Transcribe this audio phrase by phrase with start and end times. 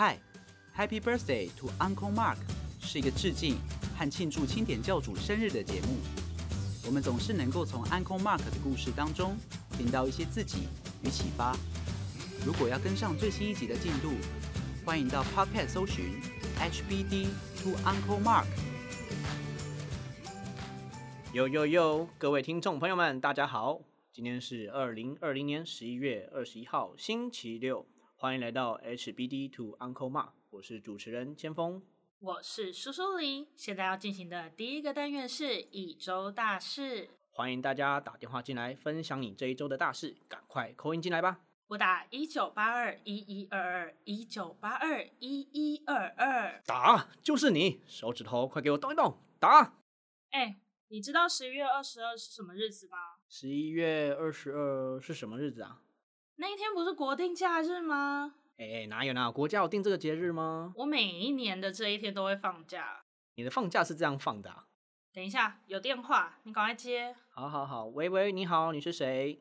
[0.00, 2.38] Hi，Happy Birthday to Uncle Mark，
[2.80, 3.58] 是一个致敬
[3.98, 5.98] 和庆祝清点教主生日的节目。
[6.86, 9.36] 我们总是能够从 Uncle Mark 的故事当中
[9.76, 10.68] 听到一些自己
[11.04, 11.54] 与启发。
[12.46, 14.12] 如果要跟上最新一集的进度，
[14.86, 16.06] 欢迎到 Pocket 搜寻
[16.56, 17.26] HBD
[17.62, 18.46] to Uncle Mark。
[21.34, 23.82] Yo yo yo，各位听众朋友们，大家好，
[24.14, 27.84] 今天是二零二零年十一月二十一号，星期六。
[28.20, 31.82] 欢迎来到 HBD to Uncle Mark，我是主持人千峰，
[32.18, 33.48] 我是苏苏黎。
[33.56, 41.40] 现在要进行的第一个单元是一周大事，欢迎大家打电话进来分享你这一周的大事，赶快扣音进来吧。
[41.66, 49.78] 拨打一九八二一一二二一九八二一一二二，打就是你，手指头快给我动一动，打。
[50.32, 52.98] 哎，你知道十一月二十二是什么日子吗？
[53.30, 55.80] 十一月二十二是什么日子啊？
[56.42, 58.32] 那一天不是国定假日吗？
[58.56, 59.30] 哎，哪有呢？
[59.30, 60.72] 国家有定这个节日吗？
[60.74, 63.02] 我每一年的这一天都会放假。
[63.34, 64.50] 你的放假是这样放的？
[65.12, 67.14] 等一下，有电话，你赶快接。
[67.28, 69.38] 好好好，喂喂，你好，你是谁？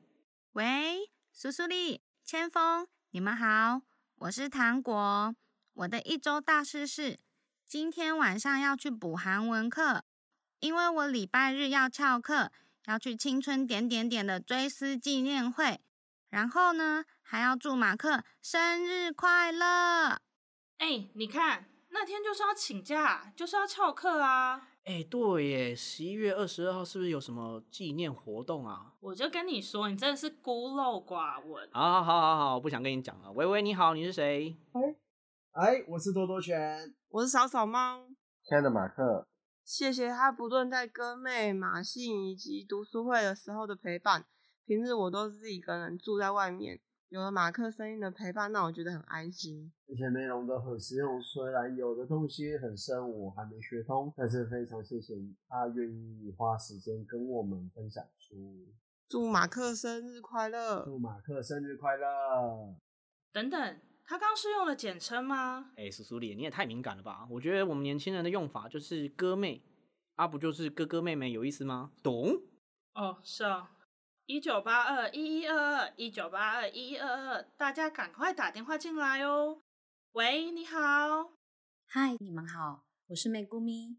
[0.54, 3.80] 喂，苏苏丽、千风，你们好，
[4.18, 5.34] 我是糖果。
[5.76, 7.18] 我的一周大事是
[7.66, 10.04] 今天晚上要去补韩文课，
[10.60, 12.52] 因为我礼拜日要翘课，
[12.88, 15.80] 要去青春点点点的追思纪念会。
[16.30, 20.10] 然后呢，还要祝马克生日快乐！
[20.78, 24.62] 哎，你看那天就是要请假，就是要翘课啊！
[24.86, 28.94] 哎，对耶，十一月二十二号是不是有什么纪念活动啊？
[29.00, 33.32] 我就跟你说，你真的是孤陋寡闻好好好好，我不想跟你讲了。
[33.32, 34.56] 喂喂，你好，你是谁？
[35.54, 38.08] 哎，哎，我是多多犬，我是扫扫猫。
[38.44, 39.28] 亲爱的马克，
[39.66, 44.26] 谢谢他不论在歌妹、马信以及读书会的时候的陪伴。
[44.70, 49.72] 平日我都自己一个人住在外面，有了马克声音的陪伴，让我觉得很安心。
[49.88, 55.16] 而且内容都很实用，虽然有的东西很深，我还没学通，但是非常谢谢
[55.48, 58.36] 他愿意花时间跟我们分享出。
[59.08, 60.86] 祝马克生日快乐！
[60.86, 62.08] 祝马克生日快乐！
[63.34, 65.72] 等等，他刚是用了简称吗？
[65.78, 67.28] 哎，苏苏丽，你也太敏感了吧！
[67.32, 69.64] 我觉得我们年轻人的用法就是哥妹，
[70.14, 71.92] 啊，不就是哥哥妹妹，有意思吗？
[72.04, 72.40] 懂？
[72.94, 73.72] 哦，是啊。
[74.32, 79.64] 一九八二一一二二一九八二一一二二，大家赶快打电话进来哦！
[80.12, 81.32] 喂，你好，
[81.88, 83.98] 嗨，你们好，我是美姑咪。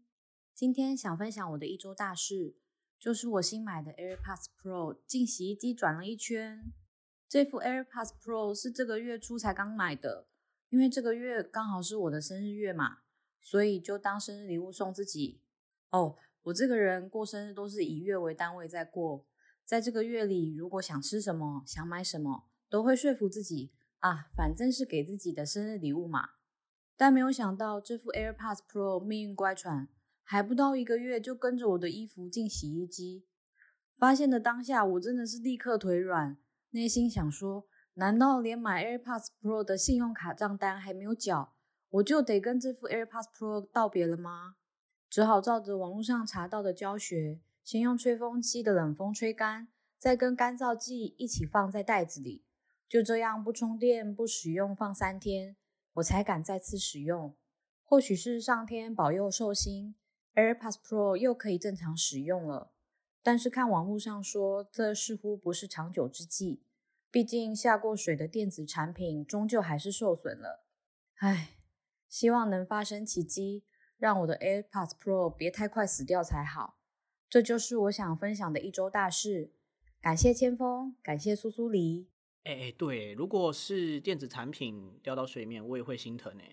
[0.53, 2.55] 今天想分享我的一周大事，
[2.97, 6.71] 就是我新买的 AirPods Pro 进洗衣机转了一圈。
[7.27, 10.29] 这副 AirPods Pro 是这个月初才刚买的，
[10.69, 12.99] 因为这个月刚好是我的生日月嘛，
[13.41, 15.41] 所以就当生日礼物送自己。
[15.89, 19.25] 哦，我这个人过生日都是以月为单位在过。
[19.71, 26.31] 在这个月里，如果想吃什么、想买什么，都会说服自己啊，反正是给自己的生日礼物嘛。
[26.97, 29.87] 但没有想到，这副 AirPods Pro 命运乖舛，
[30.23, 33.23] 还不到一个月就跟着我的衣服进洗衣机。
[33.97, 36.35] 发现的当下，我真的是立刻腿软，
[36.71, 41.53] 内心想说：难道连买 AirPods Pro 的信用卡账单还没有缴，
[41.91, 44.57] 我就得跟这副 AirPods Pro 道别了吗？
[45.09, 47.39] 只好照着网络上查到的教学。
[47.71, 52.43] 先用吹风机的冷风吹干，再跟干燥剂一起放在袋子里。
[52.89, 55.55] 就这样不充电不使用放三天，
[55.93, 57.33] 我才敢再次使用。
[57.85, 59.95] 或许是上天保佑寿星
[60.35, 62.73] ，AirPods Pro 又可以正常使用了。
[63.23, 66.65] 但是看网络上说，这似乎不是长久之计。
[67.09, 70.65] 毕竟下过水的电子产品终究还是受损了。
[71.19, 71.51] 唉，
[72.09, 73.63] 希望能发生奇迹，
[73.97, 76.80] 让我的 AirPods Pro 别太快死掉才好。
[77.31, 79.53] 这就是我想分享的一周大事，
[80.01, 82.09] 感谢千峰，感谢苏苏黎。
[82.43, 86.43] 哎哎，对，如果是电子产品掉到水面，我也会心疼呢。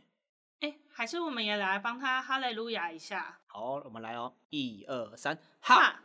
[0.60, 3.40] 哎，还是我们也来帮他哈利路亚一下。
[3.48, 6.00] 好，我们来哦，一二三，哈。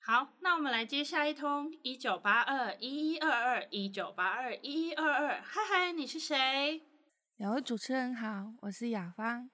[0.00, 6.82] 好，那我们来接下一通，一九八二一一二二一九八二一一二二，嗨嗨，你是谁？
[7.36, 9.50] 两位主持人好，我是雅芳。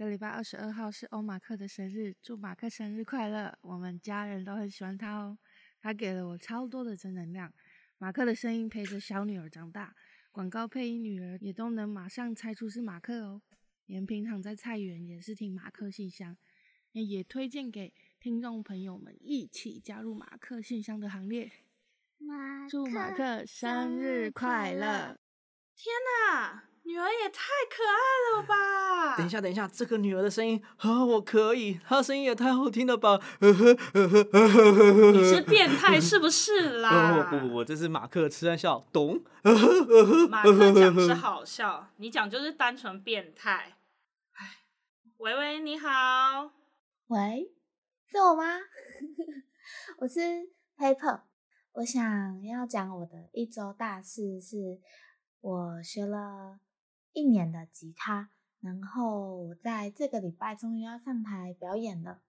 [0.00, 3.58] 这礼拜二十二号是欧马克的生日，祝马克生日快乐！
[3.60, 5.36] 我们家人都很喜欢他哦，
[5.78, 7.52] 他给了我超多的正能量。
[7.98, 9.94] 马克的声音陪着小女儿长大，
[10.32, 13.42] 广告配音女儿也都能马上猜出是马克哦。
[13.84, 16.34] 连平常在菜园也是听马克信箱，
[16.92, 21.52] 也推荐给听众朋友们一起加入马克信箱的行列。
[22.70, 25.19] 祝马克生日快乐！
[25.82, 25.90] 天
[26.28, 29.16] 哪，女儿也太可爱了吧！
[29.16, 33.18] 等一下，等一下，这个女儿的声音，啊，我可以，她的声音也太好听了吧！
[33.40, 37.26] 你是变态是不是啦？
[37.30, 39.18] 不不不，这是马克痴笑，懂？
[40.28, 43.74] 马克讲是好笑，你讲就是单纯变态。
[45.16, 46.50] 喂喂，你好，
[47.06, 47.50] 喂，
[48.12, 48.58] 是我吗？
[50.00, 50.20] 我是
[50.76, 51.22] Paper，
[51.72, 52.02] 我想
[52.44, 54.56] 要讲我的一周大事是。
[55.42, 56.60] 我学了
[57.14, 62.22] 一年的吉他，然后我在这个礼拜终于要上台表演了。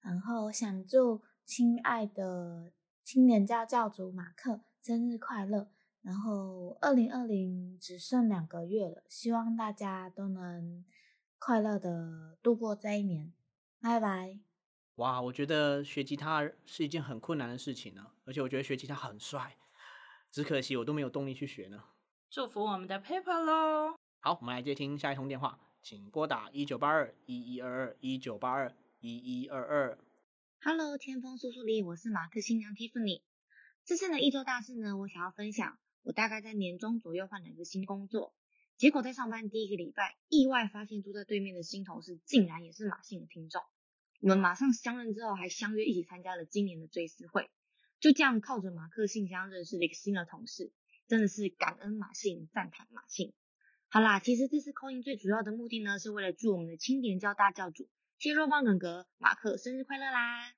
[0.00, 2.72] 然后想祝亲爱的
[3.04, 5.68] 青年教教主马克生日快乐。
[6.00, 10.82] 然后二零二零只剩两个月了，希望大家都能
[11.38, 13.34] 快乐的度过这一年。
[13.82, 14.38] 拜拜。
[14.94, 19.54] 哇，我觉得学吉他是一件很困难的事情呢，而且我觉得学吉他很帅，
[20.30, 21.82] 只可惜我都没有动力去学呢。
[22.32, 23.98] 祝福我们的 Paper 喽！
[24.20, 29.98] 好，我们来接听下一通电话，请拨打一九八二一一二二一九八二一一二二。
[30.62, 33.20] Hello，天锋叔叔里，我是马克新娘 Tiffany。
[33.84, 35.76] 这次的一周大事呢，我想要分享。
[36.04, 38.32] 我大概在年中左右换了一个新工作，
[38.76, 43.60] 结果在上班第一个礼拜，意外发现坐在对面的新同事竟然也是马姓的听众。
[44.20, 47.50] 我们马上相认之后，还相约一起参加了今年的追思会。
[47.98, 50.70] 就这样，靠着马克信箱认识了一个新的同事。
[51.10, 53.32] 真的是感恩马信，赞叹马信。
[53.88, 57.88] 好啦，其实这次扣音最主要的目的呢，是为了祝我们的青莲教大教主
[58.20, 60.52] 蟹肉棒哥哥马克生日快乐啦！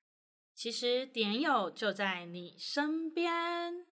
[0.53, 3.33] 其实点友就在你身边，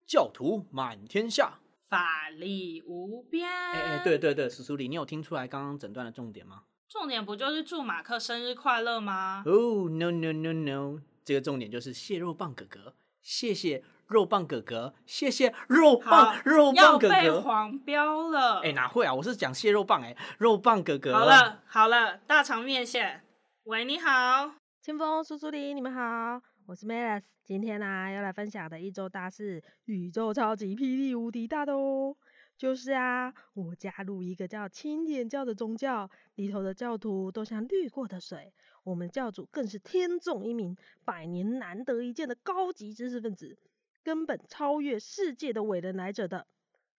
[0.05, 1.57] 教徒满天下，
[1.89, 3.49] 法力无边。
[3.49, 6.65] 哎哎，对对对，史书里你有听出来刚刚整段的重点吗？
[6.87, 9.41] 重点不就是祝马克生日快乐吗？
[9.47, 12.93] 哦，no no no no，这个重点就是蟹肉棒哥哥，
[13.23, 13.83] 谢谢。
[14.11, 18.59] 肉棒哥哥，谢谢肉棒，肉棒哥哥要被黄标了。
[18.59, 19.13] 哎，哪会啊？
[19.13, 21.13] 我是讲蟹肉棒哎，肉棒哥哥。
[21.13, 23.21] 好了好了，大肠面线。
[23.63, 32.13] 喂，你好，清风叔叔李，你们好，我是 m e l e s 今天呢，要来分享的一周大事，宇宙超级霹雳无敌大的哦。
[32.57, 38.53] 就是啊，我加入一个叫清点教的宗教，里头的教徒都像滤过的水，
[38.83, 40.75] 我们教主更是天纵英明，
[41.05, 43.57] 百年难得一见的高级知识分子。
[44.03, 46.47] 根本超越世界的伟人来者的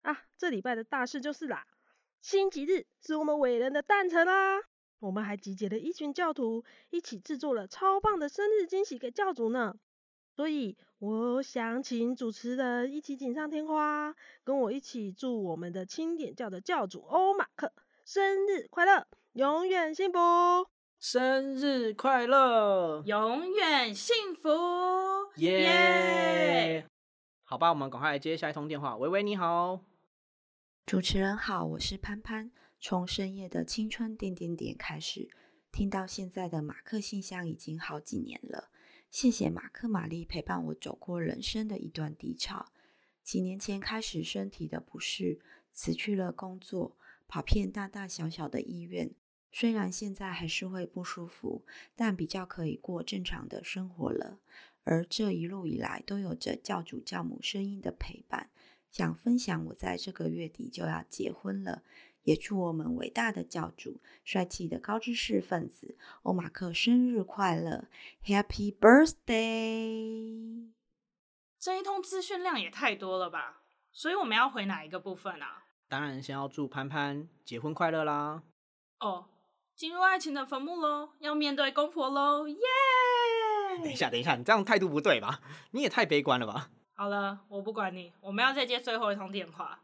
[0.02, 1.66] 啊，这礼拜的大事就是啦。
[2.22, 4.58] 星期日是我们伟人的诞辰啦，
[5.00, 9.74] 我们还集结了一群教徒，一起制作了超棒的生日惊喜给教主呢。
[10.36, 17.72] 所以我想请主持人一起锦上添花，跟我一起祝我们的清点教的教主欧马克
[18.06, 20.20] 生日快乐，永远幸福！
[21.00, 24.50] 生日快乐，永远幸福！
[25.38, 26.86] 耶！
[27.52, 28.96] 好吧，我们赶快来接下一通电话。
[28.96, 29.84] 喂喂，你好，
[30.86, 32.50] 主持人好，我是潘潘。
[32.80, 35.30] 从深夜的青春点点点开始，
[35.70, 38.70] 听到现在的马克信箱已经好几年了。
[39.10, 42.68] 谢谢马克玛丽陪伴我走过人生的一段低潮。
[43.22, 45.42] 几年前开始身体的不适，
[45.74, 46.96] 辞去了工作，
[47.28, 49.14] 跑遍大大小小的医院。
[49.52, 51.66] 虽然现在还是会不舒服，
[51.98, 54.40] 但比较可以过正常的生活了。
[54.84, 58.50] 而这一路以来，都有着教主教母声音的陪伴。
[58.90, 61.84] 想分享，我在这个月底就要结婚了，
[62.24, 67.86] 也祝我们伟大的教主、帅气的高知识分子欧马克生日快乐
[68.26, 70.72] ，Happy Birthday！
[71.60, 73.62] 这一通资讯量也太多了吧？
[73.94, 75.66] 所以我们要回哪一个部分啊？
[75.88, 78.44] 当然，先要祝潘潘结婚快乐啦！
[79.00, 79.30] 哦，
[79.76, 82.58] 进入爱情的坟墓喽，要面对公婆喽，耶！
[83.84, 85.42] 等一下，等一下，你这样态度不对吧？
[85.72, 86.70] 你也太悲观了吧！
[86.94, 89.82] 好了，我不管你，我们要再接最后一通电话。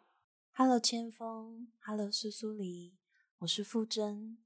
[0.56, 2.94] Hello，千峰 Hello，苏苏黎。
[3.40, 4.38] 我是傅真。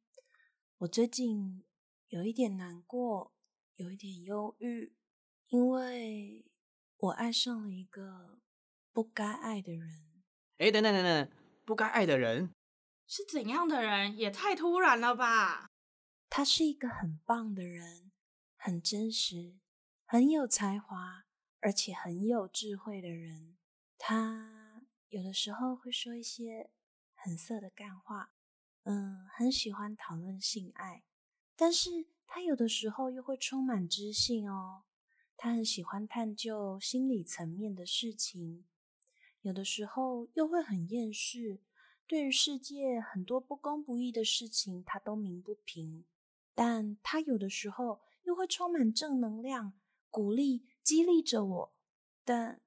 [0.80, 1.64] 我最近
[2.10, 3.34] 有一点难过，
[3.76, 4.94] 有一点忧郁，
[5.48, 6.46] 因为
[6.98, 8.40] 我爱上了一个
[8.94, 10.24] 不该爱的人。
[10.60, 11.30] 哎，等等等等，
[11.66, 12.52] 不该爱的人
[13.08, 14.16] 是怎样的人？
[14.16, 15.68] 也太突然了吧！
[16.30, 18.11] 他是一个很棒的人。
[18.64, 19.56] 很真实，
[20.06, 21.24] 很有才华，
[21.62, 23.58] 而且很有智慧的人。
[23.98, 26.70] 他有的时候会说一些
[27.16, 28.34] 很色的干话，
[28.84, 31.02] 嗯，很喜欢讨论性爱。
[31.56, 34.84] 但是他有的时候又会充满知性哦。
[35.36, 38.66] 他很喜欢探究心理层面的事情，
[39.42, 41.62] 有的时候又会很厌世。
[42.06, 46.06] 对于世界很多不公不义的事情，他都鸣不平。
[46.54, 48.02] 但他有的时候。
[48.34, 49.74] 会充满正能量，
[50.10, 51.74] 鼓励激励着我。
[52.24, 52.62] 但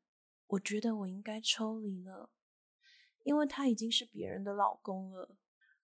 [0.46, 2.30] 我觉得我应该抽离了，
[3.22, 5.36] 因为他已经是别人的老公了。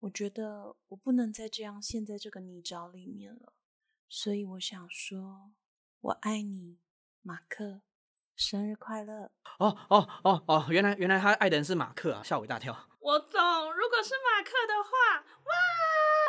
[0.01, 3.53] 我觉得我不能再这样陷在这个泥沼里面了。
[4.07, 5.51] 所以我想说，
[5.99, 6.79] 我爱你，
[7.21, 7.81] 马克，
[8.35, 9.31] 生日快乐！
[9.59, 10.65] 哦哦哦哦！
[10.69, 12.87] 原来原来他爱的人是马克啊，吓我一大跳。
[13.01, 13.41] 我懂，
[13.73, 15.53] 如果是马克的话，哇！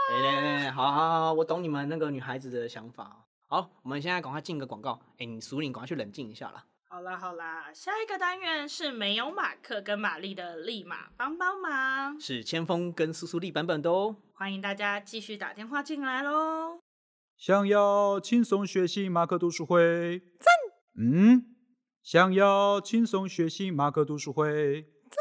[0.08, 3.28] 哎好好好，我懂你们那个女孩子的想法。
[3.48, 5.00] 好，我们现在赶快进个广告。
[5.18, 6.64] 哎，你苏玲，赶快去冷静一下了。
[6.88, 14.16] 好啦好啦，下一个单元是没有马克跟玛丽的立马帮帮忙，是千峰跟苏苏丽版本的哦。
[14.34, 16.80] 欢迎大家继续打电话进来喽。
[17.36, 20.46] 想要轻松学习马克读书会，赞。
[20.98, 21.54] 嗯，
[22.02, 25.16] 想要轻松学习马克读书会，赞。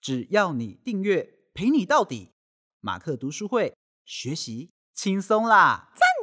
[0.00, 2.32] 只要你订阅，陪你到底，
[2.80, 6.19] 马克读书会学习轻松啦，赞。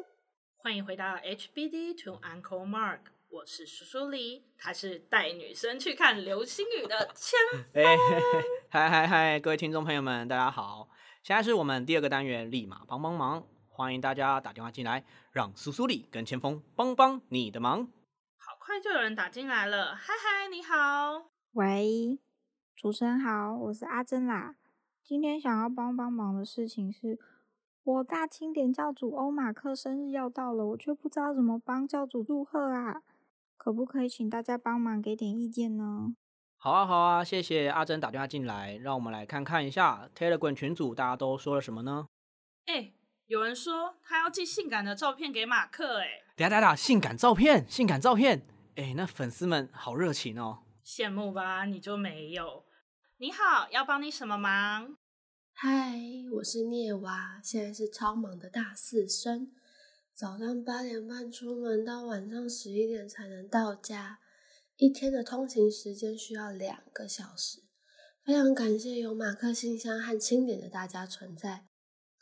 [0.68, 2.98] 欢迎回到 H B D to Uncle Mark，
[3.30, 7.40] 我是苏苏黎，她是带女生去看流星雨的前
[7.74, 7.98] 锋。
[8.68, 10.90] 嗨嗨嗨，各位听众朋友们，大家好！
[11.24, 13.48] 现在是我们第二个单元，立马帮帮忙！
[13.70, 17.86] 欢迎大家打电话进来，让苏苏黎跟前锋帮帮你的忙。
[17.86, 22.20] 好快就有人打进来了，嗨嗨，你好，喂，
[22.76, 24.56] 主持人好，我是阿珍啦，
[25.02, 27.18] 今天想要帮帮忙的事情是。
[27.88, 33.02] 我大清点教主欧马克生日要到了，我却不知道怎么帮教主祝贺啊！
[33.56, 36.10] 可不可以请大家帮忙给点意见呢？
[36.58, 42.08] 好啊，好啊，谢谢阿珍打电话进来，让我们来看看一下 Telegram 群主大家都说了什么呢？
[42.66, 42.92] 哎，
[43.28, 52.66] 有人说他要寄性感的照片给马克，哎，等下等下，性感照片，性感照片，哎，那粉丝们好热情哦，羡慕吧，你就没有？
[53.20, 54.98] 你好，要帮你什么忙？
[55.60, 55.96] 嗨，
[56.36, 59.54] 我是聂娃，现在是超忙的大四生。
[60.14, 64.20] 早上八点半出门，到晚上十一点才能到家，
[64.76, 67.64] 一天的通勤时间需要两个小时。
[68.24, 71.66] 非常感谢有马克信箱和清点的大家存在，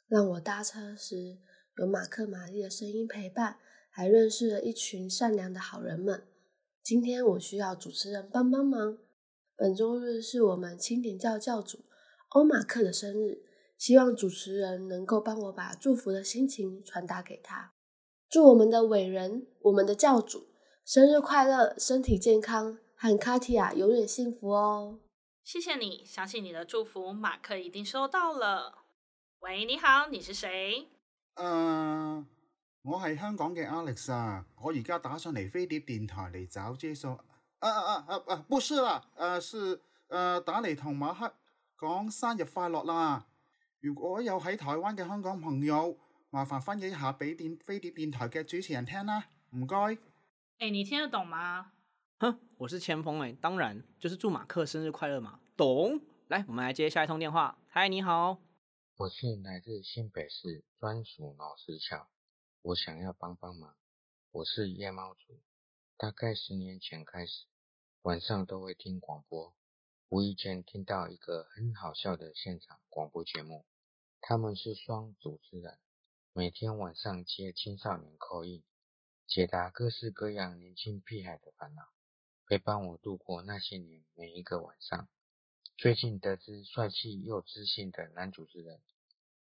[0.07, 1.37] 让我搭车时
[1.75, 3.57] 有马克玛丽的声音陪伴，
[3.89, 6.23] 还认识了一群善良的好人们。
[6.81, 8.97] 今天我需要主持人帮帮忙，
[9.57, 11.81] 本周日是我们清点教教主。
[12.35, 13.41] 欧马克的生日，
[13.77, 17.71] 希望主持人能够帮我把祝福的心情传达给他。
[18.27, 20.49] 祝我们的伟人，我们的教主
[20.85, 24.99] 生日快乐，身体健康，和卡提亚永远幸福哦！
[25.45, 28.79] 谢谢你，相信你的祝福，马克一定收到了。
[29.39, 30.89] 喂，你好，你是谁？
[31.35, 32.25] 呃，
[32.81, 37.11] 我系香港嘅 Alex 啊，我而家打算嚟飞碟电台嚟找接收。
[37.59, 38.45] 啊啊啊啊啊！
[38.49, 41.33] 不是啦，呃，是呃打你同马克。
[41.77, 43.27] 讲生日快乐啦！
[43.81, 45.97] 如果有喺台湾嘅香港朋友，
[46.29, 49.97] 麻烦翻译一下俾电飞碟电台嘅主持人听啦，唔该。
[50.59, 51.73] 诶，你听得懂吗？
[52.19, 55.99] 哼，我是千锋诶，当然，就是祝马克生日快乐嘛，懂？
[56.29, 57.57] 来，我们来接下一通电话。
[57.67, 58.37] 嗨，你好，
[58.97, 62.07] 我是来自新北市专属老师校，
[62.61, 63.75] 我想要帮帮忙。
[64.31, 65.41] 我是夜猫族，
[65.97, 67.47] 大概十年前开始，
[68.03, 69.54] 晚上都会听广播。
[70.09, 73.65] 无意间听到一个很好笑的现场广播节目，
[74.21, 75.79] 他们是双主持人，
[76.31, 78.63] 每天晚上接青少年口音，
[79.25, 81.89] 解答各式各样年轻屁孩的烦恼，
[82.47, 85.09] 陪伴我度过那些年每一个晚上。
[85.75, 88.79] 最近得知帅气又自信的男主持人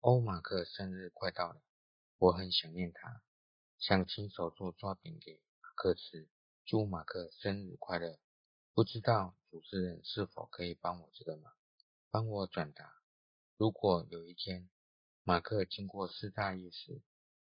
[0.01, 1.63] 欧马克生日快到了，
[2.19, 3.23] 我很想念他，
[3.79, 6.29] 想亲手做抓饼给马克吃，
[6.67, 8.19] 祝马克生日快乐。
[8.79, 11.53] 不知道主持人是否可以帮我这个忙，
[12.13, 12.89] 帮我转达，
[13.57, 14.69] 如果有一天
[15.25, 17.03] 马克经过四大夜识，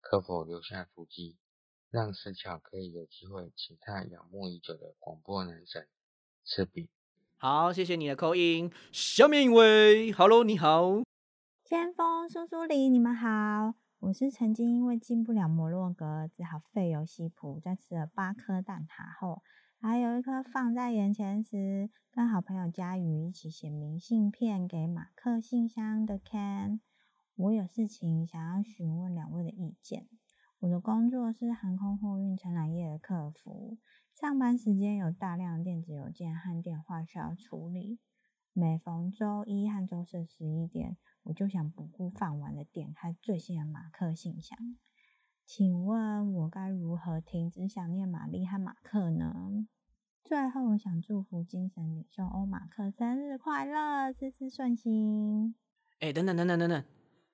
[0.00, 1.38] 可否留下足迹，
[1.90, 5.86] 让石桥可以有机会请他仰慕已久的广播男神
[6.44, 6.88] 吃饼？
[7.36, 11.04] 好，谢谢你的扣音，下面一位，Hello，你好，
[11.64, 19.42] 先锋叔叔黎，你们好，我是曾经因为进不了摩洛哥，只好废游西普，在吃了八颗蛋挞后。
[19.84, 26.78] 还有一颗放在眼前时，跟好朋友佳宇一起写明信片给马克信箱的 Ken，
[27.34, 30.06] 我有事情想要询问两位的意见。
[30.60, 33.76] 我的工作是航空货运承揽业的客服，
[34.14, 37.98] 上班时间有大量电子邮件和电话需要处理。
[38.52, 44.56] 每逢周一和周四十一点，我就想不顾饭碗的点开最新的马克信箱。
[45.44, 49.66] 请问，我该如何停止想念玛丽和马克呢？
[50.25, 55.54] 最后，我想祝福精神领袖欧马克生日快乐，事事顺心。
[56.00, 56.84] 哎，等等等等等等，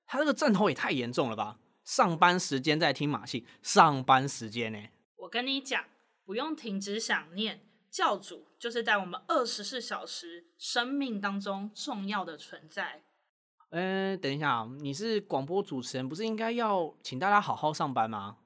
[0.06, 1.58] 他这个阵头也太严重了吧！
[1.84, 4.78] 上班时间在听马戏，上班时间呢？
[5.16, 5.84] 我跟你讲，
[6.24, 13.02] 不用停止想念教主，就是在我们二十四小时生命当中重要的存在。
[13.70, 18.38] 嗯，等一下，你是广播主持人，不是应该要请大家好好上班吗？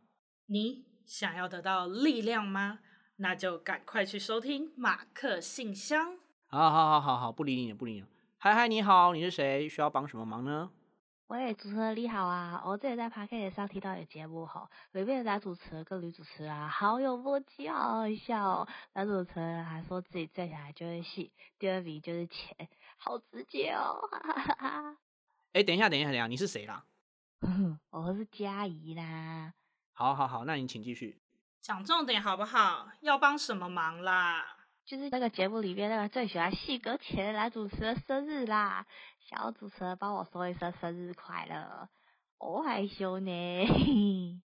[0.46, 2.80] 你想要得到力量吗？
[3.16, 6.18] 那就赶快去收听马克信箱。
[6.48, 8.08] 好好好好好，不理你了，不理你了。
[8.38, 9.68] 嗨嗨，你好，你是谁？
[9.68, 10.68] 需要帮什么忙呢？
[11.28, 18.66] 喂，主持人你好啊，我最近在 p a d c t 上听到有节目吼，里面的男主持跟女主持啊，好有默契，好笑。
[18.94, 24.96] 男主持人还说自己站起来就是戏，第二名就是钱，好直接哦，哈哈哈。
[25.52, 26.82] 哎，等一下，等一下，等一下，你是谁啦？
[27.90, 29.52] 我是嘉怡啦。
[29.92, 31.20] 好好好，那你请继续
[31.60, 32.90] 讲重点好不好？
[33.02, 34.56] 要帮什么忙啦？
[34.86, 38.86] 就是那个节目里边那个最喜欢细格的男主持的生日啦，
[39.20, 41.86] 小主持人帮我说一声生日快乐，
[42.38, 43.32] 我害羞呢。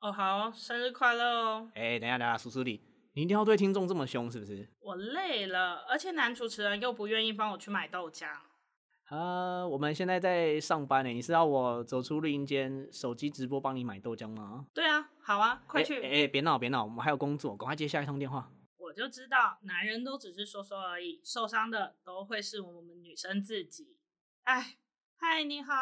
[0.00, 1.70] 哦好，生日快乐哦。
[1.74, 2.82] 哎，等一下，等一下，苏苏丽，
[3.14, 4.66] 你一定要对听众这么凶是不是？
[4.80, 8.45] 我累了，而且男主持人又不愿意帮我去买豆浆。
[9.08, 11.08] 呃，我们现在在上班呢。
[11.10, 14.66] 你是要我走出录音间，手机直播帮你买豆浆吗？
[14.74, 16.02] 对啊，好啊，快去！
[16.02, 18.50] 哎，别闹别闹，我们还有工作，赶快接下一通电话。
[18.78, 23.96] 我就知道，男人都只是说说而已，受伤的都会是我们女生自己。
[24.42, 24.76] 哎，
[25.16, 25.72] 嗨，你好，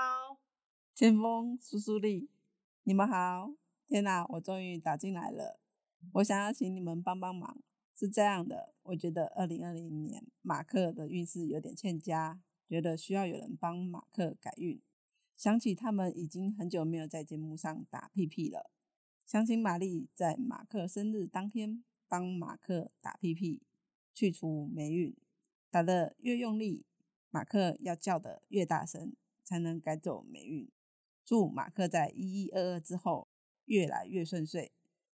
[0.95, 2.29] 先锋苏苏丽，
[2.83, 3.53] 你们好。
[3.87, 5.59] 天哪，我终于打进来了。
[6.15, 7.57] 我想要请你们帮帮忙，
[7.99, 12.39] 是这样的，我觉得二零二零年马克的运势有点欠佳。
[12.75, 14.81] 觉得需要有人帮马克改运，
[15.37, 18.69] 想起他们已经很久没有在节目上打屁屁了，
[19.25, 23.63] 想请玛丽在马克生日当天帮马克打屁屁，
[24.13, 25.15] 去除霉运。
[25.71, 26.85] 打得越用力，
[27.31, 29.15] 马克要叫得越大声，
[29.45, 30.69] 才能赶走霉运。
[31.25, 33.29] 祝马克在一一二二之后
[33.67, 34.73] 越来越顺遂。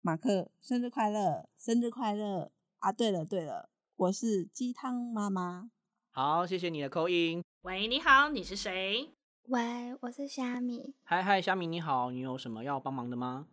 [0.03, 2.91] 马克生日快乐，生日快乐啊！
[2.91, 5.71] 对了对了，我是鸡汤妈妈。
[6.17, 7.45] 好，谢谢你的口音。
[7.63, 9.17] 喂，你好，你是谁？
[9.49, 10.95] 喂，我是虾米。
[11.03, 13.49] 嗨嗨，虾米你好，你有什么要帮忙的吗？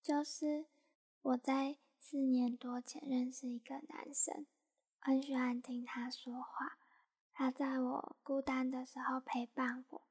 [0.00, 0.66] 就是
[1.22, 4.46] 我在四年多前认识一个男生，
[5.00, 6.78] 很喜欢听他说话，
[7.32, 10.02] 他在我孤单的时候陪伴我，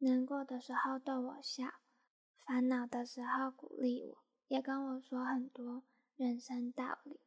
[0.00, 1.64] 难过的时候逗我笑，
[2.44, 5.84] 烦恼的时候鼓励我，也跟我说很多
[6.16, 7.18] 人生道理。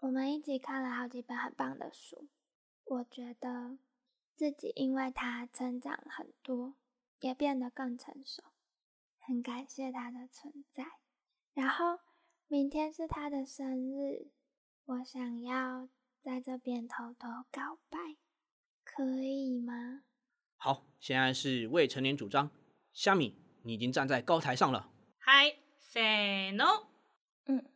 [0.00, 2.26] 我们一起看了好几本很棒的书。
[2.90, 3.76] 我觉得
[4.34, 6.74] 自己因为他成长很多，
[7.20, 8.42] 也变得更成熟，
[9.18, 10.84] 很感谢他的存在。
[11.52, 11.98] 然后
[12.46, 14.30] 明天是他的生日，
[14.86, 15.90] 我想要
[16.22, 17.98] 在这边偷偷告白，
[18.82, 20.04] 可以吗？
[20.56, 22.50] 好，现在是未成年主张，
[22.94, 24.90] 虾米，你已经站在高台上了。
[25.18, 26.86] 嗨 s Seno。
[27.44, 27.66] 嗯。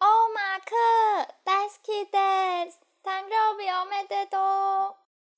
[0.00, 2.84] Oh，m das e das。
[3.04, 4.96] 弹奏表妹最多，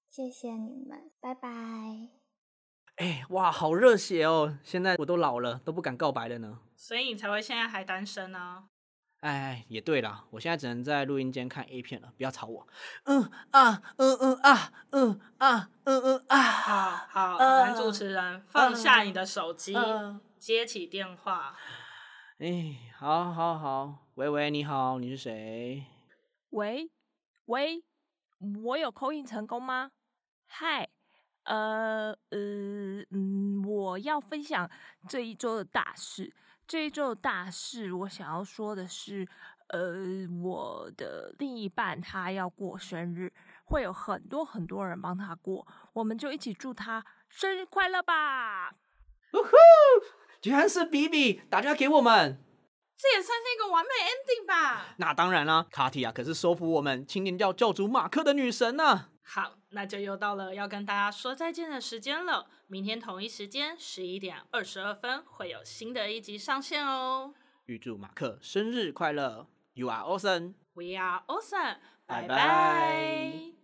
[0.08, 1.48] 谢谢你们，拜拜。
[2.94, 4.56] 哎，哇，好热血哦！
[4.62, 6.60] 现在我都老了，都不敢告白了呢。
[6.76, 8.68] 所以你才会现在还单身呢？
[9.18, 12.64] 哎，也对啦，我现在只能在录音间看 A 片了，不要吵我。
[13.02, 16.38] 嗯啊嗯嗯啊嗯啊嗯嗯啊。
[16.40, 19.74] 好，男主持人，放下你的手机，
[20.38, 21.56] 接起电话。
[22.38, 25.84] 哎，好，好，好，喂喂，你好，你是谁？
[26.50, 26.92] 喂。
[27.46, 27.84] 喂，
[28.64, 29.92] 我有扣印成功吗？
[30.46, 30.88] 嗨，
[31.44, 32.38] 呃呃
[33.10, 34.68] 嗯，我要分享
[35.08, 36.32] 这一周的大事。
[36.66, 39.26] 这一周的大事，我想要说的是，
[39.68, 43.32] 呃，我的另一半他要过生日，
[43.66, 48.70] 会有很多很多人帮他过，我们就一起祝他生日快乐吧！
[48.70, 49.50] 哦吼，
[50.42, 52.42] 居然是比比打电话给我们。
[52.98, 54.94] 这也算是一个完美 ending 吧。
[54.96, 59.08] 那当然啦，卡提亚可是收服我们青年教教主马克的女神呢。
[59.22, 62.46] 好，那就又到了要跟大家说再见的时间了。
[62.68, 67.34] 明天同一时间十一点二十二分会有新的一集上线哦。
[67.66, 70.54] 预祝马克生日快乐！You are awesome.
[70.74, 71.78] We are awesome.
[72.08, 73.55] Bye bye.